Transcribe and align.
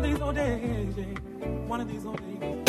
One 0.00 0.08
of 0.08 0.12
these 0.14 0.22
old 0.22 0.34
days, 0.34 0.94
yeah. 0.96 1.46
One 1.68 1.80
of 1.82 1.88
these 1.92 2.06
old 2.06 2.40
days. 2.40 2.59